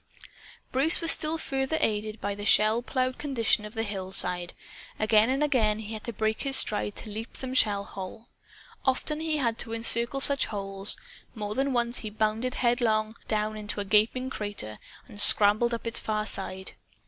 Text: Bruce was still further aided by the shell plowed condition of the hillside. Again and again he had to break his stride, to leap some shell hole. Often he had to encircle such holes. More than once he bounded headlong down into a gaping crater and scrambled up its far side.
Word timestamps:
Bruce 0.71 0.99
was 0.99 1.11
still 1.11 1.37
further 1.37 1.77
aided 1.79 2.19
by 2.19 2.33
the 2.33 2.43
shell 2.43 2.81
plowed 2.81 3.19
condition 3.19 3.65
of 3.65 3.75
the 3.75 3.83
hillside. 3.83 4.53
Again 4.97 5.29
and 5.29 5.43
again 5.43 5.77
he 5.77 5.93
had 5.93 6.03
to 6.05 6.11
break 6.11 6.41
his 6.41 6.55
stride, 6.55 6.95
to 6.95 7.11
leap 7.11 7.37
some 7.37 7.53
shell 7.53 7.83
hole. 7.83 8.27
Often 8.83 9.19
he 9.19 9.37
had 9.37 9.59
to 9.59 9.73
encircle 9.75 10.19
such 10.19 10.47
holes. 10.47 10.97
More 11.35 11.53
than 11.53 11.71
once 11.71 11.99
he 11.99 12.09
bounded 12.09 12.55
headlong 12.55 13.15
down 13.27 13.55
into 13.55 13.79
a 13.79 13.85
gaping 13.85 14.31
crater 14.31 14.79
and 15.07 15.21
scrambled 15.21 15.71
up 15.71 15.85
its 15.85 15.99
far 15.99 16.25
side. 16.25 16.71